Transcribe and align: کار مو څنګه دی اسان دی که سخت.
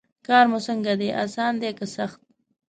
کار 0.27 0.45
مو 0.51 0.59
څنګه 0.67 0.93
دی 0.99 1.09
اسان 1.23 1.53
دی 1.61 1.69
که 1.77 1.85
سخت. 1.95 2.19